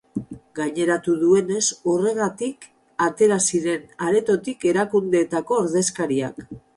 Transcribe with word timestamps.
Gaineratu 0.59 1.11
duenez, 1.23 1.61
horregatik 1.91 2.65
atera 3.07 3.37
ziren 3.49 3.85
aretotik 4.07 4.65
erakundeetako 4.71 5.61
ordezkariak. 5.67 6.43